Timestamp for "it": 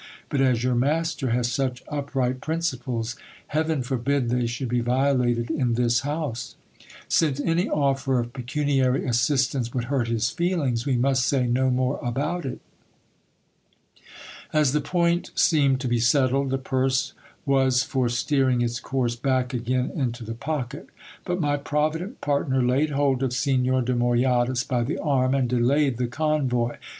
12.47-12.61